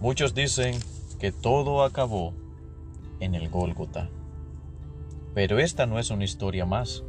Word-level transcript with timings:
Muchos 0.00 0.32
dicen 0.32 0.78
que 1.18 1.32
todo 1.32 1.82
acabó 1.82 2.32
en 3.18 3.34
el 3.34 3.48
Gólgota. 3.48 4.08
Pero 5.34 5.58
esta 5.58 5.86
no 5.86 5.98
es 5.98 6.10
una 6.10 6.22
historia 6.22 6.64
más, 6.64 7.02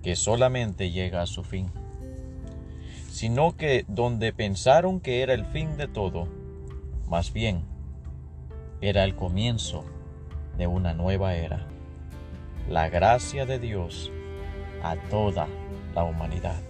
que 0.00 0.14
solamente 0.14 0.92
llega 0.92 1.22
a 1.22 1.26
su 1.26 1.42
fin, 1.42 1.72
sino 3.10 3.56
que 3.56 3.84
donde 3.88 4.32
pensaron 4.32 5.00
que 5.00 5.22
era 5.22 5.34
el 5.34 5.44
fin 5.44 5.76
de 5.76 5.88
todo, 5.88 6.28
más 7.08 7.32
bien 7.32 7.64
era 8.80 9.02
el 9.02 9.16
comienzo 9.16 9.84
de 10.56 10.68
una 10.68 10.94
nueva 10.94 11.34
era. 11.34 11.66
La 12.68 12.88
gracia 12.88 13.44
de 13.44 13.58
Dios 13.58 14.12
a 14.84 14.94
toda 15.10 15.48
la 15.96 16.04
humanidad. 16.04 16.62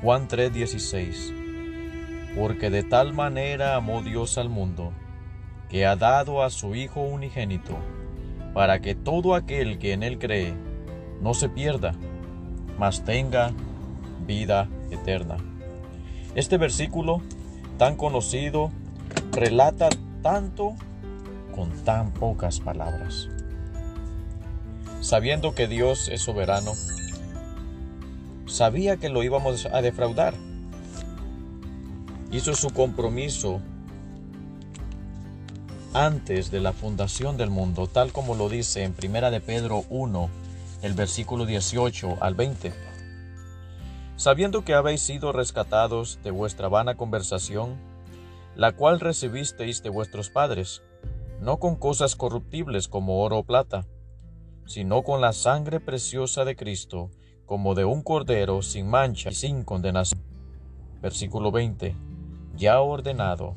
Juan 0.00 0.28
3:16 0.28 1.41
Porque 2.36 2.70
de 2.70 2.82
tal 2.82 3.12
manera 3.12 3.76
amó 3.76 4.02
Dios 4.02 4.38
al 4.38 4.48
mundo, 4.48 4.92
que 5.68 5.86
ha 5.86 5.96
dado 5.96 6.42
a 6.42 6.50
su 6.50 6.74
Hijo 6.74 7.02
unigénito, 7.02 7.76
para 8.54 8.80
que 8.80 8.94
todo 8.94 9.34
aquel 9.34 9.78
que 9.78 9.92
en 9.92 10.02
él 10.02 10.18
cree 10.18 10.54
no 11.20 11.34
se 11.34 11.48
pierda, 11.48 11.94
mas 12.78 13.04
tenga 13.04 13.52
vida 14.26 14.68
eterna. 14.90 15.36
Este 16.34 16.56
versículo 16.56 17.20
tan 17.78 17.96
conocido 17.96 18.70
relata 19.32 19.88
tanto 20.22 20.74
con 21.54 21.70
tan 21.84 22.12
pocas 22.12 22.60
palabras. 22.60 23.28
Sabiendo 25.00 25.54
que 25.54 25.66
Dios 25.66 26.08
es 26.08 26.22
soberano, 26.22 26.72
sabía 28.46 28.96
que 28.96 29.08
lo 29.08 29.22
íbamos 29.22 29.66
a 29.66 29.82
defraudar. 29.82 30.34
Hizo 32.32 32.54
su 32.54 32.70
compromiso 32.70 33.60
antes 35.92 36.50
de 36.50 36.60
la 36.60 36.72
fundación 36.72 37.36
del 37.36 37.50
mundo, 37.50 37.88
tal 37.88 38.10
como 38.10 38.34
lo 38.34 38.48
dice 38.48 38.84
en 38.84 38.94
Primera 38.94 39.30
de 39.30 39.42
Pedro 39.42 39.84
1, 39.90 40.30
el 40.80 40.94
versículo 40.94 41.44
18 41.44 42.16
al 42.22 42.34
20. 42.34 42.72
Sabiendo 44.16 44.64
que 44.64 44.72
habéis 44.72 45.02
sido 45.02 45.32
rescatados 45.32 46.20
de 46.24 46.30
vuestra 46.30 46.68
vana 46.68 46.94
conversación, 46.94 47.76
la 48.56 48.72
cual 48.72 48.98
recibisteis 48.98 49.82
de 49.82 49.90
vuestros 49.90 50.30
padres, 50.30 50.82
no 51.38 51.58
con 51.58 51.76
cosas 51.76 52.16
corruptibles 52.16 52.88
como 52.88 53.22
oro 53.22 53.40
o 53.40 53.44
plata, 53.44 53.86
sino 54.64 55.02
con 55.02 55.20
la 55.20 55.34
sangre 55.34 55.80
preciosa 55.80 56.46
de 56.46 56.56
Cristo, 56.56 57.10
como 57.44 57.74
de 57.74 57.84
un 57.84 58.02
cordero 58.02 58.62
sin 58.62 58.88
mancha 58.88 59.28
y 59.28 59.34
sin 59.34 59.64
condenación. 59.64 60.22
Versículo 61.02 61.52
20. 61.52 62.11
Ya 62.56 62.80
ordenado, 62.80 63.56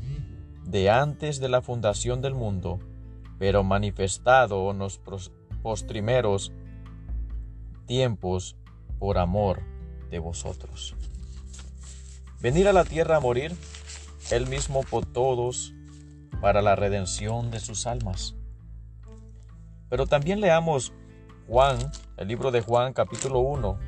de 0.63 0.89
antes 0.89 1.39
de 1.39 1.49
la 1.49 1.61
fundación 1.61 2.21
del 2.21 2.33
mundo, 2.33 2.79
pero 3.38 3.63
manifestado 3.63 4.71
en 4.71 4.79
los 4.79 4.99
postrimeros 5.61 6.51
tiempos 7.85 8.55
por 8.99 9.17
amor 9.17 9.61
de 10.09 10.19
vosotros. 10.19 10.95
Venir 12.41 12.67
a 12.67 12.73
la 12.73 12.85
tierra 12.85 13.17
a 13.17 13.19
morir, 13.19 13.55
él 14.31 14.47
mismo 14.47 14.83
por 14.83 15.05
todos, 15.05 15.73
para 16.41 16.61
la 16.61 16.75
redención 16.75 17.51
de 17.51 17.59
sus 17.59 17.88
almas. 17.88 18.35
Pero 19.89 20.07
también 20.07 20.41
leamos 20.41 20.93
Juan, 21.47 21.77
el 22.17 22.27
libro 22.27 22.51
de 22.51 22.61
Juan 22.61 22.93
capítulo 22.93 23.39
1, 23.39 23.79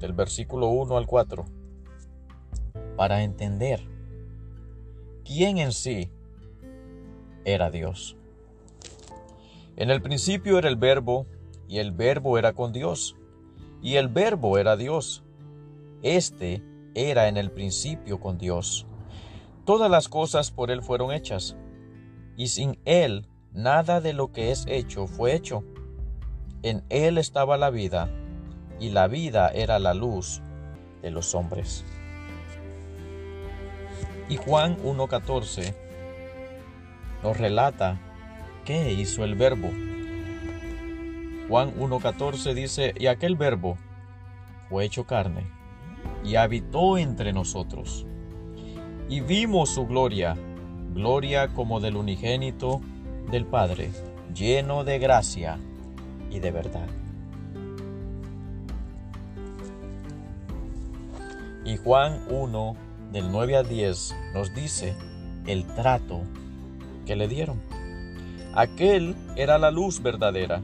del 0.00 0.12
versículo 0.12 0.68
1 0.68 0.96
al 0.96 1.06
4, 1.06 1.44
para 2.96 3.22
entender 3.22 3.93
quién 5.24 5.58
en 5.58 5.72
sí 5.72 6.10
era 7.44 7.70
Dios. 7.70 8.16
En 9.76 9.90
el 9.90 10.00
principio 10.02 10.58
era 10.58 10.68
el 10.68 10.76
verbo, 10.76 11.26
y 11.68 11.78
el 11.78 11.92
verbo 11.92 12.38
era 12.38 12.52
con 12.52 12.72
Dios, 12.72 13.16
y 13.82 13.96
el 13.96 14.08
verbo 14.08 14.58
era 14.58 14.76
Dios. 14.76 15.24
Este 16.02 16.62
era 16.94 17.28
en 17.28 17.36
el 17.36 17.50
principio 17.50 18.20
con 18.20 18.38
Dios. 18.38 18.86
Todas 19.64 19.90
las 19.90 20.08
cosas 20.08 20.50
por 20.50 20.70
Él 20.70 20.82
fueron 20.82 21.12
hechas, 21.12 21.56
y 22.36 22.48
sin 22.48 22.78
Él 22.84 23.26
nada 23.52 24.00
de 24.00 24.12
lo 24.12 24.30
que 24.30 24.50
es 24.50 24.64
hecho 24.68 25.06
fue 25.06 25.34
hecho. 25.34 25.64
En 26.62 26.84
Él 26.88 27.18
estaba 27.18 27.56
la 27.56 27.70
vida, 27.70 28.10
y 28.78 28.90
la 28.90 29.08
vida 29.08 29.48
era 29.48 29.78
la 29.78 29.94
luz 29.94 30.42
de 31.02 31.10
los 31.10 31.34
hombres. 31.34 31.84
Y 34.28 34.36
Juan 34.36 34.76
1.14 34.78 35.74
nos 37.22 37.36
relata 37.36 37.98
qué 38.64 38.92
hizo 38.92 39.24
el 39.24 39.34
verbo. 39.34 39.70
Juan 41.48 41.74
1.14 41.78 42.54
dice, 42.54 42.94
y 42.98 43.06
aquel 43.06 43.36
verbo 43.36 43.76
fue 44.68 44.84
hecho 44.84 45.04
carne 45.04 45.46
y 46.24 46.36
habitó 46.36 46.96
entre 46.96 47.32
nosotros. 47.32 48.06
Y 49.08 49.20
vimos 49.20 49.70
su 49.70 49.86
gloria, 49.86 50.36
gloria 50.94 51.48
como 51.48 51.80
del 51.80 51.96
unigénito 51.96 52.80
del 53.30 53.44
Padre, 53.44 53.90
lleno 54.34 54.84
de 54.84 54.98
gracia 54.98 55.58
y 56.30 56.40
de 56.40 56.50
verdad. 56.50 56.88
Y 61.66 61.76
Juan 61.76 62.20
1, 62.28 62.76
del 63.14 63.30
9 63.30 63.56
a 63.56 63.62
10, 63.62 64.16
nos 64.34 64.52
dice 64.54 64.96
el 65.46 65.64
trato 65.76 66.22
que 67.06 67.14
le 67.14 67.28
dieron. 67.28 67.62
Aquel 68.54 69.14
era 69.36 69.56
la 69.56 69.70
luz 69.70 70.02
verdadera, 70.02 70.60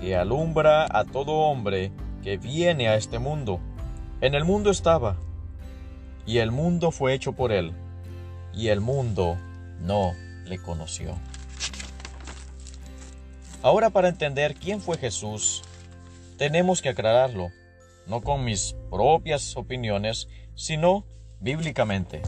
que 0.00 0.16
alumbra 0.16 0.86
a 0.90 1.04
todo 1.04 1.32
hombre 1.32 1.92
que 2.22 2.38
viene 2.38 2.88
a 2.88 2.96
este 2.96 3.18
mundo. 3.18 3.60
En 4.22 4.34
el 4.34 4.46
mundo 4.46 4.70
estaba, 4.70 5.18
y 6.24 6.38
el 6.38 6.50
mundo 6.50 6.90
fue 6.90 7.12
hecho 7.12 7.34
por 7.34 7.52
él, 7.52 7.74
y 8.54 8.68
el 8.68 8.80
mundo 8.80 9.36
no 9.82 10.14
le 10.46 10.56
conoció. 10.56 11.18
Ahora 13.60 13.90
para 13.90 14.08
entender 14.08 14.54
quién 14.54 14.80
fue 14.80 14.96
Jesús, 14.96 15.62
tenemos 16.38 16.80
que 16.80 16.88
aclararlo, 16.88 17.50
no 18.06 18.22
con 18.22 18.42
mis 18.42 18.74
propias 18.88 19.54
opiniones, 19.54 20.28
sino 20.54 21.04
bíblicamente. 21.40 22.22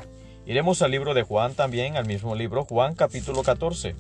Iremos 0.47 0.83
al 0.83 0.91
libro 0.91 1.15
de 1.15 1.23
Juan 1.23 1.55
también, 1.55 1.97
al 1.97 2.07
mismo 2.07 2.35
libro, 2.35 2.65
Juan 2.65 2.95
capítulo 2.95 3.43
14. 3.43 3.95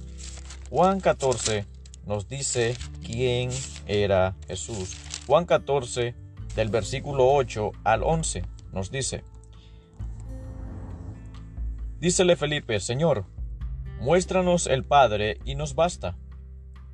Juan 0.70 1.00
14 1.00 1.66
nos 2.06 2.28
dice 2.28 2.76
quién 3.04 3.50
era 3.86 4.34
Jesús. 4.48 4.96
Juan 5.26 5.44
14 5.44 6.14
del 6.56 6.68
versículo 6.68 7.32
8 7.32 7.70
al 7.84 8.02
11 8.02 8.42
nos 8.72 8.90
dice, 8.90 9.22
Dícele 12.00 12.34
Felipe, 12.34 12.80
Señor, 12.80 13.26
muéstranos 14.00 14.66
el 14.66 14.84
Padre 14.84 15.38
y 15.44 15.54
nos 15.54 15.76
basta. 15.76 16.16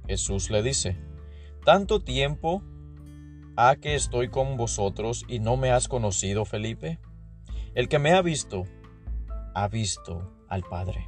Jesús 0.06 0.50
le 0.50 0.62
dice, 0.62 0.98
¿tanto 1.64 2.00
tiempo 2.00 2.62
ha 3.56 3.76
que 3.76 3.94
estoy 3.94 4.28
con 4.28 4.56
vosotros 4.56 5.24
y 5.26 5.38
no 5.38 5.56
me 5.56 5.70
has 5.70 5.88
conocido, 5.88 6.44
Felipe? 6.44 6.98
El 7.78 7.88
que 7.88 8.00
me 8.00 8.12
ha 8.12 8.22
visto, 8.22 8.64
ha 9.54 9.68
visto 9.68 10.32
al 10.48 10.64
Padre. 10.64 11.06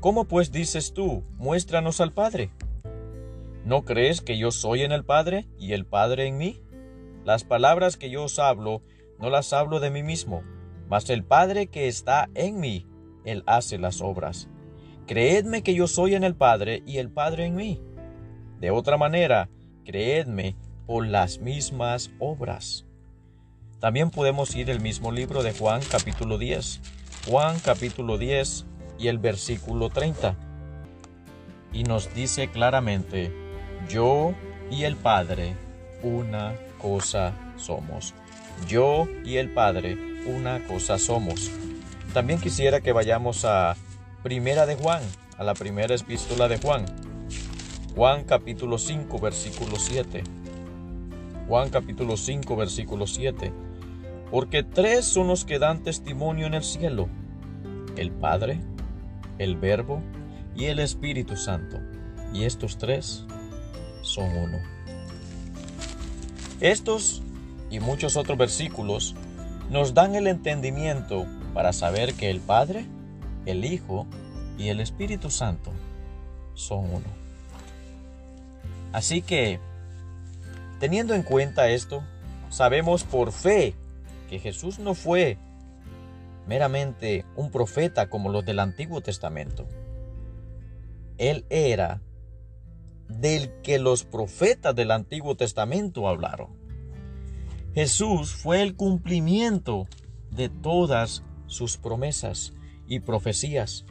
¿Cómo 0.00 0.24
pues 0.24 0.50
dices 0.50 0.94
tú, 0.94 1.22
muéstranos 1.36 2.00
al 2.00 2.14
Padre? 2.14 2.48
¿No 3.66 3.84
crees 3.84 4.22
que 4.22 4.38
yo 4.38 4.52
soy 4.52 4.84
en 4.84 4.92
el 4.92 5.04
Padre 5.04 5.48
y 5.58 5.74
el 5.74 5.84
Padre 5.84 6.28
en 6.28 6.38
mí? 6.38 6.62
Las 7.26 7.44
palabras 7.44 7.98
que 7.98 8.08
yo 8.08 8.24
os 8.24 8.38
hablo, 8.38 8.80
no 9.18 9.28
las 9.28 9.52
hablo 9.52 9.80
de 9.80 9.90
mí 9.90 10.02
mismo, 10.02 10.42
mas 10.88 11.10
el 11.10 11.24
Padre 11.24 11.66
que 11.66 11.88
está 11.88 12.30
en 12.34 12.58
mí, 12.58 12.86
Él 13.26 13.42
hace 13.46 13.76
las 13.76 14.00
obras. 14.00 14.48
Creedme 15.06 15.62
que 15.62 15.74
yo 15.74 15.88
soy 15.88 16.14
en 16.14 16.24
el 16.24 16.34
Padre 16.34 16.82
y 16.86 16.96
el 16.96 17.10
Padre 17.10 17.44
en 17.44 17.54
mí. 17.54 17.82
De 18.60 18.70
otra 18.70 18.96
manera, 18.96 19.50
creedme 19.84 20.56
por 20.86 21.06
las 21.06 21.40
mismas 21.40 22.10
obras. 22.18 22.86
También 23.82 24.10
podemos 24.10 24.54
ir 24.54 24.70
al 24.70 24.78
mismo 24.78 25.10
libro 25.10 25.42
de 25.42 25.52
Juan 25.52 25.80
capítulo 25.90 26.38
10, 26.38 26.80
Juan 27.26 27.58
capítulo 27.58 28.16
10 28.16 28.64
y 28.96 29.08
el 29.08 29.18
versículo 29.18 29.90
30. 29.90 30.36
Y 31.72 31.82
nos 31.82 32.14
dice 32.14 32.48
claramente, 32.48 33.32
yo 33.88 34.34
y 34.70 34.84
el 34.84 34.94
Padre 34.94 35.56
una 36.04 36.54
cosa 36.80 37.32
somos. 37.56 38.14
Yo 38.68 39.08
y 39.24 39.38
el 39.38 39.52
Padre 39.52 39.98
una 40.26 40.64
cosa 40.68 40.96
somos. 40.96 41.50
También 42.14 42.38
quisiera 42.38 42.80
que 42.80 42.92
vayamos 42.92 43.44
a 43.44 43.74
Primera 44.22 44.64
de 44.64 44.76
Juan, 44.76 45.02
a 45.38 45.42
la 45.42 45.54
primera 45.54 45.92
epístola 45.92 46.46
de 46.46 46.58
Juan. 46.58 46.86
Juan 47.96 48.22
capítulo 48.22 48.78
5 48.78 49.18
versículo 49.18 49.74
7. 49.74 50.22
Juan 51.48 51.68
capítulo 51.70 52.16
5 52.16 52.54
versículo 52.54 53.08
7 53.08 53.71
porque 54.32 54.62
tres 54.62 55.04
son 55.04 55.28
los 55.28 55.44
que 55.44 55.58
dan 55.58 55.82
testimonio 55.82 56.46
en 56.46 56.54
el 56.54 56.64
cielo, 56.64 57.06
el 57.96 58.10
Padre, 58.10 58.62
el 59.36 59.56
Verbo 59.56 60.02
y 60.56 60.64
el 60.64 60.78
Espíritu 60.78 61.36
Santo. 61.36 61.78
Y 62.32 62.44
estos 62.44 62.78
tres 62.78 63.26
son 64.00 64.34
uno. 64.34 64.58
Estos 66.60 67.22
y 67.68 67.78
muchos 67.78 68.16
otros 68.16 68.38
versículos 68.38 69.14
nos 69.68 69.92
dan 69.92 70.14
el 70.14 70.26
entendimiento 70.26 71.26
para 71.52 71.74
saber 71.74 72.14
que 72.14 72.30
el 72.30 72.40
Padre, 72.40 72.86
el 73.44 73.66
Hijo 73.66 74.06
y 74.56 74.68
el 74.68 74.80
Espíritu 74.80 75.28
Santo 75.28 75.72
son 76.54 76.86
uno. 76.86 77.22
Así 78.94 79.20
que, 79.20 79.60
teniendo 80.80 81.12
en 81.12 81.22
cuenta 81.22 81.68
esto, 81.68 82.02
sabemos 82.48 83.04
por 83.04 83.30
fe 83.30 83.74
que 84.32 84.38
Jesús 84.38 84.78
no 84.78 84.94
fue 84.94 85.36
meramente 86.46 87.26
un 87.36 87.50
profeta 87.50 88.08
como 88.08 88.30
los 88.30 88.46
del 88.46 88.60
Antiguo 88.60 89.02
Testamento. 89.02 89.68
Él 91.18 91.44
era 91.50 92.00
del 93.10 93.52
que 93.60 93.78
los 93.78 94.04
profetas 94.04 94.74
del 94.74 94.90
Antiguo 94.90 95.36
Testamento 95.36 96.08
hablaron. 96.08 96.48
Jesús 97.74 98.32
fue 98.32 98.62
el 98.62 98.74
cumplimiento 98.74 99.86
de 100.30 100.48
todas 100.48 101.22
sus 101.44 101.76
promesas 101.76 102.54
y 102.86 103.00
profecías. 103.00 103.84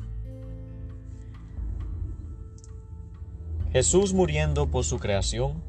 Jesús 3.72 4.12
muriendo 4.16 4.72
por 4.72 4.86
su 4.86 4.98
creación, 4.98 5.64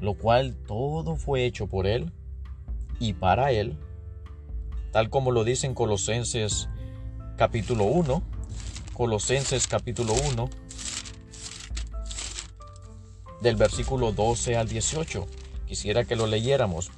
lo 0.00 0.14
cual 0.14 0.56
todo 0.66 1.14
fue 1.14 1.44
hecho 1.44 1.68
por 1.68 1.86
Él 1.86 2.12
y 3.00 3.14
para 3.14 3.50
Él, 3.50 3.76
tal 4.92 5.10
como 5.10 5.32
lo 5.32 5.42
dice 5.42 5.66
en 5.66 5.74
Colosenses 5.74 6.68
capítulo 7.36 7.84
1, 7.84 8.22
Colosenses 8.92 9.66
capítulo 9.66 10.12
1, 10.12 10.50
del 13.40 13.56
versículo 13.56 14.12
12 14.12 14.56
al 14.56 14.68
18. 14.68 15.26
Quisiera 15.66 16.04
que 16.04 16.14
lo 16.14 16.26
leyéramos. 16.26 16.90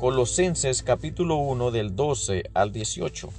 Colosenses 0.00 0.82
capítulo 0.82 1.36
1 1.36 1.70
del 1.70 1.94
12 1.94 2.50
al 2.52 2.72
18 2.72 3.30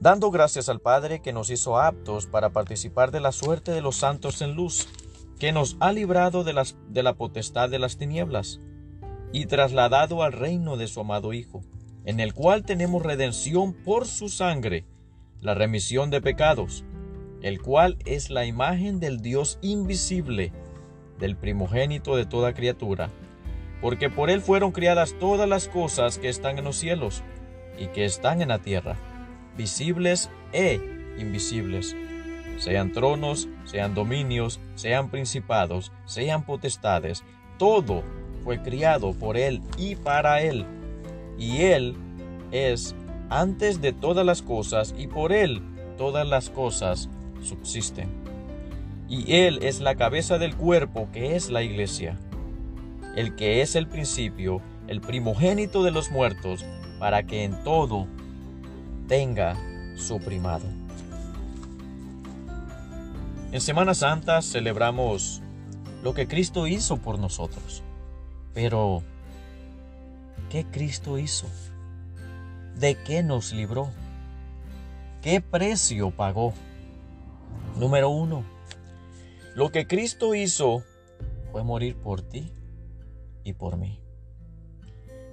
dando 0.00 0.30
gracias 0.30 0.68
al 0.68 0.80
Padre 0.80 1.22
que 1.22 1.32
nos 1.32 1.48
hizo 1.48 1.80
aptos 1.80 2.26
para 2.26 2.50
participar 2.50 3.10
de 3.10 3.20
la 3.20 3.32
suerte 3.32 3.72
de 3.72 3.80
los 3.80 3.96
santos 3.96 4.42
en 4.42 4.52
luz, 4.52 4.86
que 5.38 5.50
nos 5.50 5.78
ha 5.80 5.92
librado 5.92 6.44
de, 6.44 6.52
las, 6.52 6.76
de 6.90 7.02
la 7.02 7.14
potestad 7.14 7.70
de 7.70 7.78
las 7.78 7.96
tinieblas 7.96 8.60
y 9.34 9.46
trasladado 9.46 10.22
al 10.22 10.32
reino 10.32 10.76
de 10.76 10.86
su 10.86 11.00
amado 11.00 11.32
Hijo, 11.32 11.64
en 12.04 12.20
el 12.20 12.34
cual 12.34 12.62
tenemos 12.62 13.02
redención 13.02 13.72
por 13.72 14.06
su 14.06 14.28
sangre, 14.28 14.84
la 15.40 15.54
remisión 15.54 16.08
de 16.10 16.20
pecados, 16.20 16.84
el 17.42 17.60
cual 17.60 17.98
es 18.06 18.30
la 18.30 18.46
imagen 18.46 19.00
del 19.00 19.20
Dios 19.22 19.58
invisible, 19.60 20.52
del 21.18 21.34
primogénito 21.36 22.14
de 22.14 22.26
toda 22.26 22.54
criatura, 22.54 23.10
porque 23.82 24.08
por 24.08 24.30
él 24.30 24.40
fueron 24.40 24.70
criadas 24.70 25.16
todas 25.18 25.48
las 25.48 25.66
cosas 25.66 26.20
que 26.20 26.28
están 26.28 26.56
en 26.58 26.64
los 26.66 26.76
cielos 26.76 27.24
y 27.76 27.88
que 27.88 28.04
están 28.04 28.40
en 28.40 28.50
la 28.50 28.60
tierra 28.60 28.96
visibles 29.56 30.30
e 30.52 30.80
invisibles, 31.18 31.96
sean 32.58 32.92
tronos, 32.92 33.48
sean 33.64 33.96
dominios, 33.96 34.60
sean 34.76 35.10
principados, 35.10 35.90
sean 36.04 36.44
potestades, 36.44 37.24
todo 37.58 38.04
fue 38.44 38.62
criado 38.62 39.12
por 39.12 39.36
Él 39.36 39.62
y 39.78 39.96
para 39.96 40.42
Él. 40.42 40.66
Y 41.38 41.62
Él 41.62 41.96
es 42.52 42.94
antes 43.30 43.80
de 43.80 43.92
todas 43.92 44.24
las 44.24 44.42
cosas 44.42 44.94
y 44.96 45.06
por 45.06 45.32
Él 45.32 45.62
todas 45.96 46.26
las 46.26 46.50
cosas 46.50 47.08
subsisten. 47.42 48.08
Y 49.08 49.34
Él 49.34 49.58
es 49.62 49.80
la 49.80 49.96
cabeza 49.96 50.38
del 50.38 50.54
cuerpo 50.54 51.08
que 51.12 51.36
es 51.36 51.50
la 51.50 51.62
iglesia, 51.62 52.18
el 53.16 53.34
que 53.34 53.62
es 53.62 53.74
el 53.76 53.86
principio, 53.86 54.60
el 54.86 55.00
primogénito 55.00 55.82
de 55.82 55.90
los 55.90 56.10
muertos, 56.10 56.64
para 56.98 57.24
que 57.24 57.44
en 57.44 57.62
todo 57.64 58.06
tenga 59.08 59.56
su 59.96 60.18
primado. 60.20 60.64
En 63.52 63.60
Semana 63.60 63.94
Santa 63.94 64.42
celebramos 64.42 65.42
lo 66.02 66.12
que 66.12 66.26
Cristo 66.26 66.66
hizo 66.66 66.96
por 66.96 67.18
nosotros. 67.18 67.82
Pero, 68.54 69.02
¿qué 70.48 70.64
Cristo 70.64 71.18
hizo? 71.18 71.48
¿De 72.78 72.96
qué 73.02 73.22
nos 73.22 73.52
libró? 73.52 73.90
¿Qué 75.22 75.40
precio 75.40 76.12
pagó? 76.12 76.54
Número 77.76 78.08
uno, 78.10 78.44
lo 79.56 79.70
que 79.70 79.88
Cristo 79.88 80.36
hizo 80.36 80.84
fue 81.50 81.64
morir 81.64 81.96
por 81.96 82.22
ti 82.22 82.52
y 83.42 83.54
por 83.54 83.76
mí. 83.76 84.00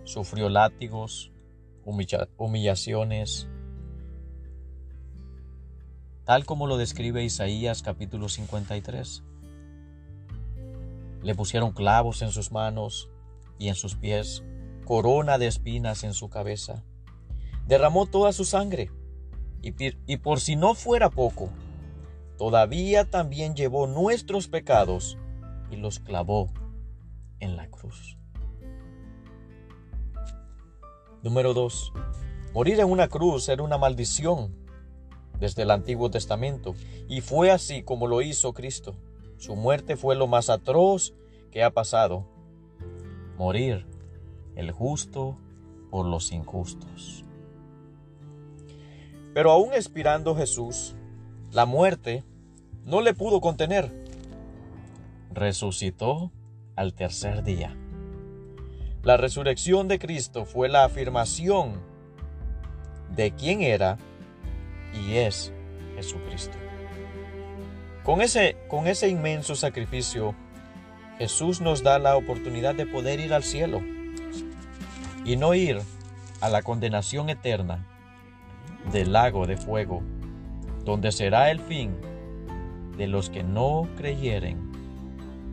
Sufrió 0.04 0.50
látigos, 0.50 1.32
humillaciones, 2.38 3.48
tal 6.24 6.46
como 6.46 6.66
lo 6.66 6.78
describe 6.78 7.24
Isaías 7.24 7.84
capítulo 7.84 8.30
53. 8.30 9.24
Le 11.22 11.36
pusieron 11.36 11.72
clavos 11.72 12.24
en 12.24 12.32
sus 12.32 12.52
manos 12.52 13.11
y 13.62 13.70
en 13.70 13.76
sus 13.76 13.96
pies, 13.96 14.44
corona 14.86 15.38
de 15.38 15.46
espinas 15.46 16.04
en 16.04 16.16
su 16.16 16.30
cabeza. 16.30 16.84
Derramó 17.68 18.08
toda 18.08 18.34
su 18.34 18.44
sangre, 18.44 18.90
y, 19.62 19.76
y 20.12 20.18
por 20.18 20.40
si 20.40 20.56
no 20.56 20.74
fuera 20.74 21.12
poco, 21.12 21.52
todavía 22.40 23.08
también 23.08 23.56
llevó 23.56 23.86
nuestros 23.86 24.48
pecados 24.48 25.20
y 25.70 25.76
los 25.76 26.00
clavó 26.00 26.52
en 27.40 27.56
la 27.56 27.70
cruz. 27.70 28.18
Número 31.22 31.54
2. 31.54 31.94
Morir 32.56 32.80
en 32.80 32.90
una 32.90 33.10
cruz 33.10 33.48
era 33.48 33.62
una 33.62 33.78
maldición 33.78 34.56
desde 35.40 35.62
el 35.62 35.70
Antiguo 35.70 36.10
Testamento, 36.10 36.74
y 37.08 37.22
fue 37.22 37.52
así 37.52 37.84
como 37.84 38.08
lo 38.08 38.24
hizo 38.24 38.54
Cristo. 38.54 38.96
Su 39.38 39.56
muerte 39.56 39.98
fue 39.98 40.16
lo 40.16 40.26
más 40.26 40.50
atroz 40.50 41.14
que 41.52 41.64
ha 41.64 41.70
pasado. 41.70 42.41
Morir 43.42 43.88
el 44.56 44.70
justo 44.72 45.36
por 45.90 46.06
los 46.06 46.32
injustos. 46.32 47.26
Pero 49.34 49.50
aún 49.50 49.74
expirando 49.74 50.36
Jesús, 50.36 50.96
la 51.52 51.66
muerte 51.66 52.24
no 52.86 53.02
le 53.02 53.16
pudo 53.16 53.42
contener. 53.42 53.92
Resucitó 55.34 56.32
al 56.76 56.94
tercer 56.94 57.44
día. 57.44 57.76
La 59.02 59.18
resurrección 59.18 59.88
de 59.88 59.98
Cristo 59.98 60.46
fue 60.46 60.70
la 60.70 60.84
afirmación 60.84 61.82
de 63.16 63.32
quién 63.32 63.62
era 63.64 63.98
y 64.94 65.16
es 65.16 65.52
Jesucristo. 65.96 66.60
Con 68.04 68.22
ese, 68.22 68.58
con 68.68 68.86
ese 68.86 69.10
inmenso 69.10 69.56
sacrificio, 69.56 70.36
Jesús 71.22 71.62
nos 71.62 71.84
da 71.84 72.00
la 72.00 72.18
oportunidad 72.18 72.74
de 72.74 72.88
poder 72.88 73.20
ir 73.20 73.32
al 73.32 73.44
cielo 73.44 73.80
y 75.24 75.36
no 75.36 75.54
ir 75.54 75.80
a 76.40 76.50
la 76.50 76.64
condenación 76.64 77.30
eterna 77.30 77.86
del 78.92 79.14
lago 79.14 79.46
de 79.46 79.56
fuego, 79.56 80.02
donde 80.84 81.12
será 81.12 81.52
el 81.52 81.60
fin 81.60 81.96
de 82.98 83.06
los 83.06 83.30
que 83.30 83.44
no 83.44 83.88
creyeren 83.98 84.72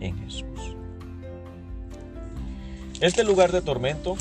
en 0.00 0.16
Jesús. 0.20 0.75
Este 3.02 3.22
lugar 3.22 3.52
de 3.52 3.60
tormento 3.60 4.16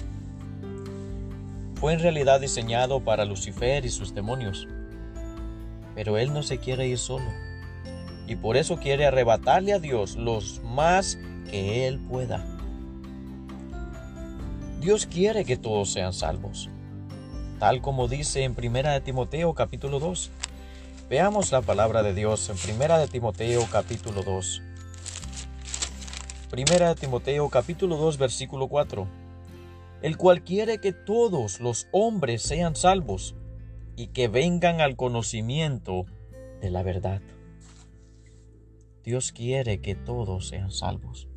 fue 1.76 1.94
en 1.94 2.02
realidad 2.02 2.42
diseñado 2.42 3.00
para 3.00 3.24
Lucifer 3.24 3.86
y 3.86 3.90
sus 3.90 4.14
demonios 4.14 4.68
pero 5.96 6.18
él 6.18 6.34
no 6.34 6.44
se 6.44 6.58
quiere 6.58 6.88
ir 6.88 6.98
solo. 6.98 7.26
Y 8.28 8.36
por 8.36 8.58
eso 8.58 8.78
quiere 8.78 9.06
arrebatarle 9.08 9.72
a 9.74 9.80
Dios 9.80 10.18
los 10.18 10.62
más 10.64 11.18
que 11.48 11.88
él 11.88 12.00
pueda. 12.00 12.46
Dios 14.80 15.06
quiere 15.06 15.44
que 15.44 15.58
todos 15.58 15.92
sean 15.92 16.14
salvos, 16.14 16.70
tal 17.60 17.82
como 17.82 18.08
dice 18.08 18.44
en 18.44 18.54
Primera 18.54 18.94
de 18.94 19.02
Timoteo 19.02 19.54
capítulo 19.54 20.00
2. 20.00 20.32
Veamos 21.10 21.52
la 21.52 21.62
palabra 21.62 22.04
de 22.04 22.14
Dios 22.14 22.50
en 22.50 22.58
Primera 22.58 23.00
de 23.00 23.08
Timoteo 23.08 23.66
capítulo 23.72 24.24
2. 24.24 24.62
Primera 26.50 26.90
de 26.90 26.96
Timoteo 26.96 27.50
capítulo 27.50 27.98
2 27.98 28.18
versículo 28.18 28.68
4. 28.68 29.08
El 30.02 30.16
cual 30.18 30.44
quiere 30.44 30.80
que 30.80 30.94
todos 30.94 31.60
los 31.60 31.88
hombres 31.92 32.44
sean 32.44 32.76
salvos 32.76 33.36
y 33.96 34.08
que 34.08 34.28
vengan 34.28 34.80
al 34.80 34.96
conocimiento 34.96 36.06
de 36.62 36.70
la 36.70 36.84
verdad. 36.84 37.22
Dios 39.04 39.32
quiere 39.32 39.82
que 39.82 39.96
todos 39.96 40.50
sean 40.50 40.72
salvos. 40.72 41.28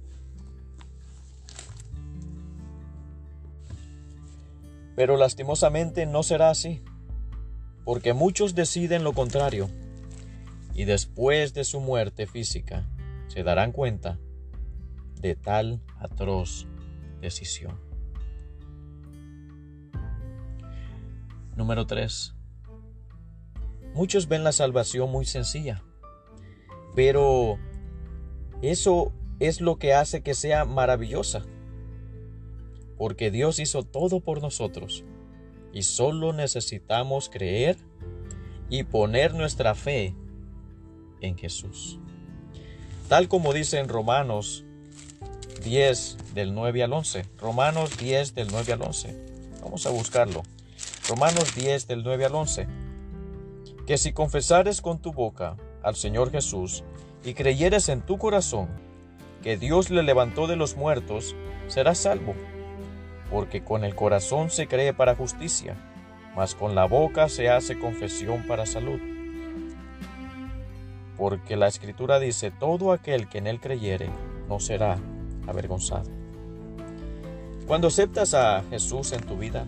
Pero 5.00 5.16
lastimosamente 5.16 6.04
no 6.04 6.22
será 6.22 6.50
así, 6.50 6.82
porque 7.86 8.12
muchos 8.12 8.54
deciden 8.54 9.02
lo 9.02 9.14
contrario 9.14 9.70
y 10.74 10.84
después 10.84 11.54
de 11.54 11.64
su 11.64 11.80
muerte 11.80 12.26
física 12.26 12.86
se 13.26 13.42
darán 13.42 13.72
cuenta 13.72 14.18
de 15.22 15.36
tal 15.36 15.80
atroz 15.98 16.66
decisión. 17.22 17.80
Número 21.56 21.86
3. 21.86 22.34
Muchos 23.94 24.28
ven 24.28 24.44
la 24.44 24.52
salvación 24.52 25.10
muy 25.10 25.24
sencilla, 25.24 25.82
pero 26.94 27.58
eso 28.60 29.14
es 29.38 29.62
lo 29.62 29.78
que 29.78 29.94
hace 29.94 30.22
que 30.22 30.34
sea 30.34 30.66
maravillosa, 30.66 31.46
porque 33.00 33.30
Dios 33.30 33.60
hizo 33.60 33.82
todo 33.82 34.20
por 34.20 34.42
nosotros 34.42 35.06
y 35.72 35.84
solo 35.84 36.34
necesitamos 36.34 37.30
creer 37.30 37.78
y 38.68 38.82
poner 38.82 39.32
nuestra 39.32 39.74
fe 39.74 40.14
en 41.22 41.38
Jesús. 41.38 41.98
Tal 43.08 43.26
como 43.26 43.54
dice 43.54 43.78
en 43.78 43.88
Romanos 43.88 44.66
10 45.64 46.34
del 46.34 46.52
9 46.52 46.82
al 46.82 46.92
11. 46.92 47.24
Romanos 47.38 47.96
10 47.96 48.34
del 48.34 48.48
9 48.50 48.74
al 48.74 48.82
11. 48.82 49.16
Vamos 49.62 49.86
a 49.86 49.90
buscarlo. 49.90 50.42
Romanos 51.08 51.54
10 51.54 51.86
del 51.86 52.02
9 52.02 52.26
al 52.26 52.34
11. 52.34 52.68
Que 53.86 53.96
si 53.96 54.12
confesares 54.12 54.82
con 54.82 55.00
tu 55.00 55.14
boca 55.14 55.56
al 55.82 55.96
Señor 55.96 56.30
Jesús 56.32 56.84
y 57.24 57.32
creyeres 57.32 57.88
en 57.88 58.02
tu 58.02 58.18
corazón 58.18 58.68
que 59.42 59.56
Dios 59.56 59.88
le 59.88 60.02
levantó 60.02 60.46
de 60.46 60.56
los 60.56 60.76
muertos, 60.76 61.34
serás 61.66 61.96
salvo. 61.96 62.34
Porque 63.30 63.62
con 63.62 63.84
el 63.84 63.94
corazón 63.94 64.50
se 64.50 64.66
cree 64.66 64.92
para 64.92 65.14
justicia, 65.14 65.76
mas 66.34 66.54
con 66.54 66.74
la 66.74 66.86
boca 66.86 67.28
se 67.28 67.48
hace 67.48 67.78
confesión 67.78 68.44
para 68.46 68.66
salud 68.66 69.00
porque 71.20 71.54
la 71.54 71.68
escritura 71.68 72.18
dice, 72.18 72.50
todo 72.50 72.92
aquel 72.92 73.28
que 73.28 73.36
en 73.36 73.46
él 73.46 73.60
creyere 73.60 74.08
no 74.48 74.58
será 74.58 74.98
avergonzado. 75.46 76.10
Cuando 77.66 77.88
aceptas 77.88 78.32
a 78.32 78.64
Jesús 78.70 79.12
en 79.12 79.20
tu 79.20 79.36
vida, 79.36 79.66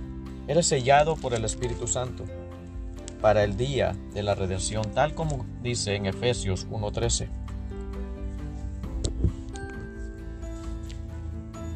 eres 0.49 0.67
sellado 0.67 1.15
por 1.15 1.35
el 1.35 1.45
Espíritu 1.45 1.87
Santo 1.87 2.25
para 3.21 3.45
el 3.45 3.59
día 3.59 3.95
de 4.15 4.23
la 4.23 4.35
redención, 4.35 4.93
tal 4.95 5.15
como 5.15 5.45
dice 5.63 5.95
en 5.95 6.07
Efesios 6.07 6.67
1.13. 6.71 7.29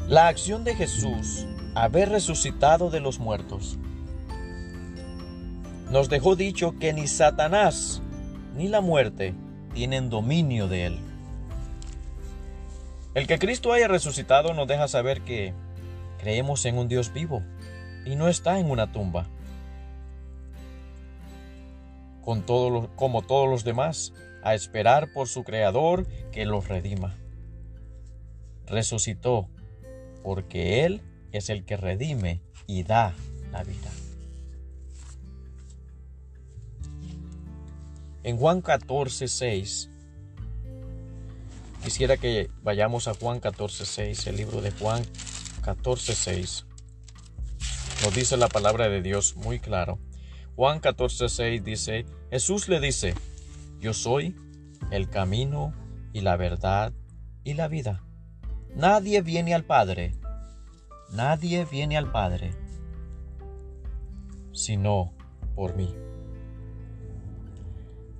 La 0.08 0.28
acción 0.28 0.64
de 0.64 0.74
Jesús, 0.74 1.46
haber 1.76 2.08
resucitado 2.08 2.88
de 2.88 3.00
los 3.00 3.18
muertos, 3.18 3.78
nos 5.90 6.08
dejó 6.08 6.34
dicho 6.34 6.78
que 6.78 6.94
ni 6.94 7.06
Satanás 7.06 8.00
ni 8.56 8.66
la 8.68 8.80
muerte 8.80 9.34
tienen 9.74 10.08
dominio 10.08 10.68
de 10.68 10.86
él. 10.86 10.98
El 13.14 13.26
que 13.26 13.38
Cristo 13.38 13.74
haya 13.74 13.88
resucitado 13.88 14.54
nos 14.54 14.66
deja 14.66 14.88
saber 14.88 15.20
que 15.20 15.52
creemos 16.18 16.64
en 16.64 16.78
un 16.78 16.88
Dios 16.88 17.12
vivo 17.12 17.42
y 18.06 18.16
no 18.16 18.28
está 18.28 18.58
en 18.58 18.70
una 18.70 18.90
tumba. 18.90 19.26
Con 22.22 22.40
como 22.96 23.20
todos 23.20 23.50
los 23.50 23.64
demás, 23.64 24.14
a 24.42 24.54
esperar 24.54 25.12
por 25.12 25.28
su 25.28 25.44
Creador 25.44 26.06
que 26.32 26.46
los 26.46 26.68
redima. 26.68 27.16
Resucitó 28.66 29.48
porque 30.22 30.84
Él 30.86 31.02
es 31.36 31.50
el 31.50 31.64
que 31.64 31.76
redime 31.76 32.40
y 32.66 32.82
da 32.82 33.14
la 33.52 33.62
vida. 33.62 33.90
En 38.22 38.36
Juan 38.38 38.60
14, 38.60 39.28
6, 39.28 39.90
quisiera 41.84 42.16
que 42.16 42.50
vayamos 42.62 43.06
a 43.06 43.14
Juan 43.14 43.38
14, 43.38 43.86
6, 43.86 44.26
el 44.26 44.36
libro 44.36 44.60
de 44.60 44.72
Juan 44.72 45.04
14, 45.62 46.14
6. 46.14 46.66
Nos 48.02 48.14
dice 48.14 48.36
la 48.36 48.48
palabra 48.48 48.88
de 48.88 49.00
Dios 49.00 49.36
muy 49.36 49.60
claro. 49.60 49.98
Juan 50.56 50.80
14, 50.80 51.28
6 51.28 51.64
dice, 51.64 52.06
Jesús 52.30 52.68
le 52.68 52.80
dice, 52.80 53.14
yo 53.78 53.94
soy 53.94 54.34
el 54.90 55.08
camino 55.08 55.72
y 56.12 56.22
la 56.22 56.36
verdad 56.36 56.92
y 57.44 57.54
la 57.54 57.68
vida. 57.68 58.02
Nadie 58.74 59.22
viene 59.22 59.54
al 59.54 59.64
Padre, 59.64 60.14
nadie 61.12 61.64
viene 61.64 61.96
al 61.96 62.10
Padre, 62.10 62.52
sino 64.52 65.12
por 65.54 65.76
mí. 65.76 65.94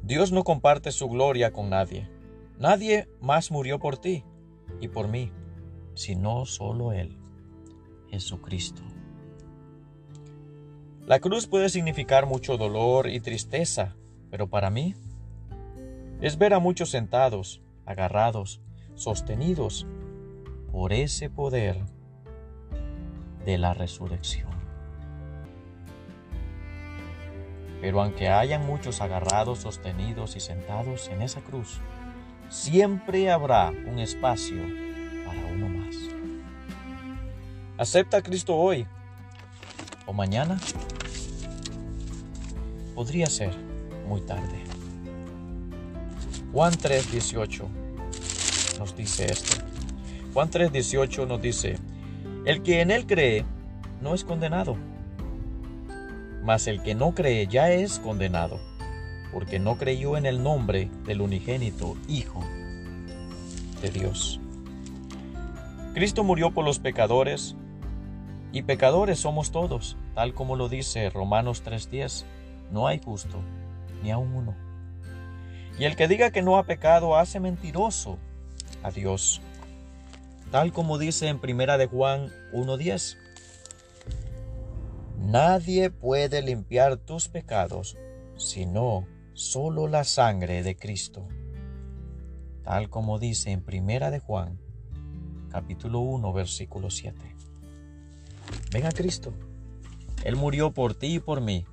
Dios 0.02 0.30
no 0.32 0.44
comparte 0.44 0.92
su 0.92 1.08
gloria 1.08 1.52
con 1.52 1.70
nadie. 1.70 2.08
Nadie 2.58 3.08
más 3.20 3.50
murió 3.50 3.78
por 3.78 3.98
ti 3.98 4.24
y 4.80 4.88
por 4.88 5.08
mí, 5.08 5.32
sino 5.94 6.46
solo 6.46 6.92
Él, 6.92 7.18
Jesucristo. 8.08 8.82
La 11.06 11.20
cruz 11.20 11.46
puede 11.46 11.68
significar 11.68 12.26
mucho 12.26 12.56
dolor 12.56 13.08
y 13.08 13.20
tristeza, 13.20 13.94
pero 14.30 14.48
para 14.48 14.70
mí 14.70 14.94
es 16.20 16.38
ver 16.38 16.54
a 16.54 16.58
muchos 16.58 16.90
sentados, 16.90 17.62
agarrados, 17.84 18.60
sostenidos 18.94 19.86
por 20.72 20.92
ese 20.92 21.30
poder 21.30 21.84
de 23.46 23.56
la 23.56 23.72
resurrección. 23.72 24.50
Pero 27.80 28.02
aunque 28.02 28.28
hayan 28.28 28.66
muchos 28.66 29.00
agarrados, 29.00 29.60
sostenidos 29.60 30.34
y 30.34 30.40
sentados 30.40 31.08
en 31.08 31.22
esa 31.22 31.40
cruz, 31.40 31.78
siempre 32.48 33.30
habrá 33.30 33.70
un 33.70 34.00
espacio 34.00 34.62
para 35.24 35.46
uno 35.46 35.68
más. 35.68 35.94
Acepta 37.78 38.16
a 38.16 38.22
Cristo 38.22 38.56
hoy 38.56 38.86
o 40.06 40.12
mañana. 40.12 40.58
Podría 42.94 43.26
ser 43.26 43.54
muy 44.08 44.22
tarde. 44.22 44.64
Juan 46.52 46.72
3:18 46.72 47.68
nos 48.78 48.96
dice 48.96 49.26
esto. 49.26 49.62
Juan 50.32 50.50
3:18 50.50 51.26
nos 51.26 51.40
dice, 51.40 51.76
el 52.46 52.62
que 52.62 52.80
en 52.80 52.90
él 52.90 53.06
cree 53.06 53.44
no 54.00 54.14
es 54.14 54.24
condenado 54.24 54.76
mas 56.46 56.68
el 56.68 56.80
que 56.80 56.94
no 56.94 57.12
cree 57.12 57.48
ya 57.48 57.72
es 57.72 57.98
condenado, 57.98 58.60
porque 59.32 59.58
no 59.58 59.76
creyó 59.76 60.16
en 60.16 60.26
el 60.26 60.44
nombre 60.44 60.88
del 61.04 61.20
unigénito 61.20 61.96
Hijo 62.06 62.40
de 63.82 63.90
Dios. 63.90 64.40
Cristo 65.92 66.22
murió 66.22 66.52
por 66.52 66.64
los 66.64 66.78
pecadores, 66.78 67.56
y 68.52 68.62
pecadores 68.62 69.18
somos 69.18 69.50
todos, 69.50 69.96
tal 70.14 70.34
como 70.34 70.54
lo 70.54 70.68
dice 70.68 71.10
Romanos 71.10 71.64
3:10. 71.64 72.24
No 72.70 72.86
hay 72.86 73.00
justo, 73.04 73.40
ni 74.04 74.12
aun 74.12 74.32
uno. 74.32 74.54
Y 75.80 75.84
el 75.84 75.96
que 75.96 76.06
diga 76.06 76.30
que 76.30 76.42
no 76.42 76.58
ha 76.58 76.62
pecado 76.62 77.16
hace 77.16 77.40
mentiroso 77.40 78.18
a 78.84 78.92
Dios, 78.92 79.42
tal 80.50 80.72
como 80.72 80.98
dice 80.98 81.28
en 81.28 81.40
Primera 81.40 81.78
de 81.78 81.86
Juan 81.86 82.30
1:10. 82.52 83.16
Nadie 85.18 85.90
puede 85.90 86.42
limpiar 86.42 86.96
tus 86.96 87.28
pecados 87.28 87.96
sino 88.36 89.06
solo 89.32 89.88
la 89.88 90.04
sangre 90.04 90.62
de 90.62 90.76
Cristo. 90.76 91.26
Tal 92.62 92.90
como 92.90 93.18
dice 93.18 93.50
en 93.50 93.62
Primera 93.62 94.10
de 94.10 94.18
Juan, 94.18 94.58
capítulo 95.50 96.00
1, 96.00 96.32
versículo 96.32 96.90
7. 96.90 97.34
Ven 98.72 98.86
a 98.86 98.92
Cristo. 98.92 99.32
Él 100.24 100.36
murió 100.36 100.72
por 100.72 100.94
ti 100.94 101.14
y 101.14 101.18
por 101.20 101.40
mí, 101.40 101.64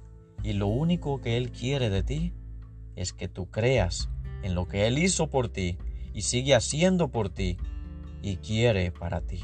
y 0.44 0.53
lo 0.53 0.68
único 0.68 1.20
que 1.22 1.38
Él 1.38 1.51
quiere 1.51 1.89
de 1.89 2.03
ti 2.03 2.34
es 2.96 3.13
que 3.13 3.27
tú 3.27 3.50
creas 3.50 4.10
en 4.44 4.56
lo 4.56 4.68
que 4.68 4.88
Él 4.88 5.00
hizo 5.00 5.30
por 5.30 5.50
ti 5.50 5.77
y 6.13 6.22
sigue 6.22 6.53
haciendo 6.53 7.10
por 7.10 7.30
ti 7.30 7.58
y 8.24 8.38
quiere 8.38 8.92
para 8.92 9.22
ti. 9.22 9.44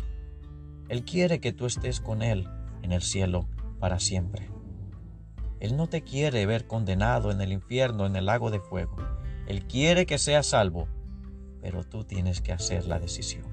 Él 0.88 1.04
quiere 1.04 1.40
que 1.40 1.52
tú 1.54 1.68
estés 1.68 2.00
con 2.00 2.24
Él 2.24 2.48
en 2.82 2.94
el 2.94 3.04
cielo 3.04 3.48
para 3.80 4.00
siempre. 4.00 4.50
Él 5.60 5.76
no 5.76 5.88
te 5.88 6.02
quiere 6.02 6.46
ver 6.46 6.66
condenado 6.66 7.30
en 7.30 7.42
el 7.42 7.52
infierno, 7.52 8.08
en 8.08 8.16
el 8.16 8.26
lago 8.26 8.50
de 8.50 8.62
fuego. 8.62 8.96
Él 9.46 9.68
quiere 9.68 10.06
que 10.06 10.18
seas 10.18 10.48
salvo, 10.48 10.88
pero 11.62 11.84
tú 11.84 12.06
tienes 12.06 12.42
que 12.42 12.54
hacer 12.54 12.86
la 12.86 13.00
decisión. 13.00 13.44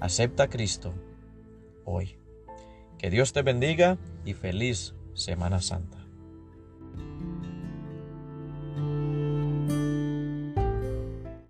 Acepta 0.00 0.44
a 0.44 0.48
Cristo 0.48 0.94
hoy. 1.84 2.16
Que 2.98 3.10
Dios 3.10 3.32
te 3.32 3.42
bendiga 3.42 3.98
y 4.24 4.32
feliz 4.32 4.94
Semana 5.14 5.60
Santa. 5.60 6.01